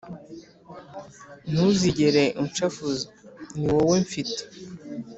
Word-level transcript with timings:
ntuzigere 1.51 2.23
unshavuza 2.41 3.07
niwowe 3.57 3.95
mfite 4.05 4.41